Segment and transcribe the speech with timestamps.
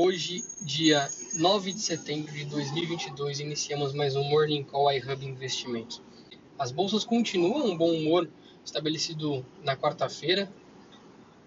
[0.00, 6.00] Hoje, dia 9 de setembro de 2022, iniciamos mais um Morning Call iHub Investimentos.
[6.56, 8.30] As bolsas continuam um bom humor
[8.64, 10.48] estabelecido na quarta-feira.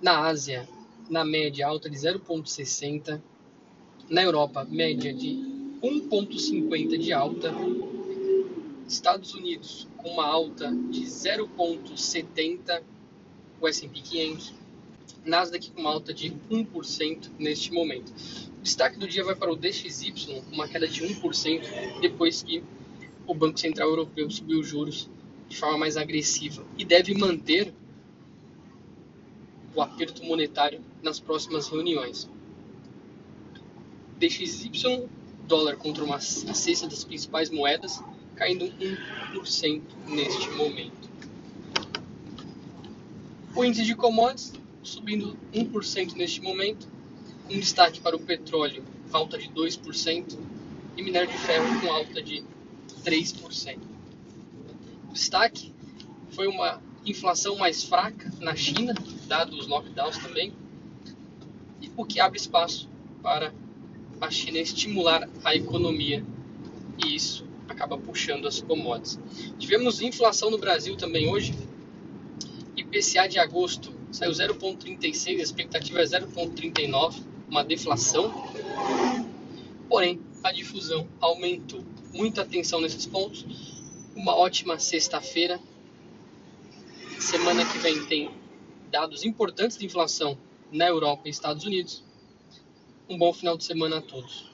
[0.02, 0.68] Na Ásia,
[1.10, 3.22] na média, alta de 0,60.
[4.10, 5.30] Na Europa, média de
[5.82, 7.54] 1,50 de alta.
[8.86, 12.84] Estados Unidos, com uma alta de 0,70.
[13.62, 14.61] O S&P 500
[15.26, 18.12] Nasdaq com uma alta de 1% neste momento.
[18.58, 22.64] O destaque do dia vai para o DXY, uma queda de 1% depois que
[23.28, 25.10] o Banco Central Europeu subiu os juros
[25.48, 27.74] de forma mais agressiva e deve manter
[29.76, 32.30] o aperto monetário nas próximas reuniões.
[34.18, 35.08] DXY,
[35.48, 38.04] dólar contra uma cesta das principais moedas,
[38.36, 38.66] caindo
[39.34, 41.10] 1% neste momento.
[43.56, 46.88] O índice de commodities subindo 1% neste momento,
[47.48, 50.38] com destaque para o petróleo, alta de 2%,
[50.98, 52.44] e minério de ferro com alta de
[53.04, 53.78] 3%.
[55.10, 55.74] O destaque
[56.32, 58.94] foi uma inflação mais fraca na China,
[59.28, 60.54] dado os lockdowns também,
[61.96, 62.90] o que abre espaço
[63.22, 63.54] para
[64.20, 66.26] a China estimular a economia
[67.04, 69.20] e isso acaba puxando as commodities.
[69.58, 71.54] Tivemos inflação no Brasil também hoje,
[72.76, 78.32] IPCA de agosto saiu 0,36, a expectativa é 0,39, uma deflação.
[79.90, 81.84] Porém, a difusão aumentou.
[82.14, 83.46] Muita atenção nesses pontos.
[84.16, 85.60] Uma ótima sexta-feira.
[87.20, 88.32] Semana que vem tem
[88.90, 90.38] dados importantes de inflação
[90.72, 92.04] na Europa e Estados Unidos.
[93.08, 94.51] Um bom final de semana a todos.